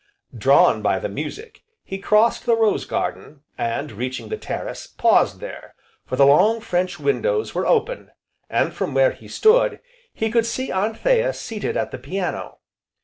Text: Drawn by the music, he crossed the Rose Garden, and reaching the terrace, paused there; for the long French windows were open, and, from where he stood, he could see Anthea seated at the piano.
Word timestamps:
Drawn 0.35 0.81
by 0.81 0.97
the 0.97 1.09
music, 1.09 1.61
he 1.83 1.99
crossed 1.99 2.47
the 2.47 2.57
Rose 2.57 2.85
Garden, 2.85 3.43
and 3.55 3.91
reaching 3.91 4.29
the 4.29 4.35
terrace, 4.35 4.87
paused 4.87 5.39
there; 5.41 5.75
for 6.07 6.15
the 6.15 6.25
long 6.25 6.59
French 6.59 6.99
windows 6.99 7.53
were 7.53 7.67
open, 7.67 8.09
and, 8.49 8.73
from 8.73 8.95
where 8.95 9.11
he 9.11 9.27
stood, 9.27 9.79
he 10.11 10.31
could 10.31 10.47
see 10.47 10.71
Anthea 10.71 11.33
seated 11.35 11.77
at 11.77 11.91
the 11.91 11.99
piano. 11.99 12.57